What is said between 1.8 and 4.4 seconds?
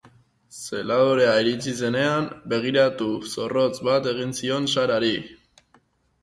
zenean, begiratu zorrotz bat egin